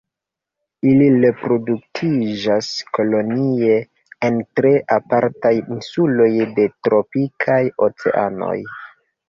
Ili 0.91 1.09
reproduktiĝas 1.25 2.69
kolonie 2.99 3.77
en 4.31 4.41
tre 4.61 4.73
apartaj 4.97 5.55
insuloj 5.77 6.31
de 6.59 6.69
tropikaj 6.89 7.63
oceanoj. 7.89 8.59